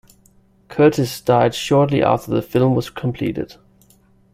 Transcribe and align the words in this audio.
Curtiz 0.67 1.21
died 1.23 1.53
shortly 1.53 2.01
after 2.01 2.31
the 2.31 2.41
film 2.41 2.73
was 2.73 2.89
completed. 2.89 3.57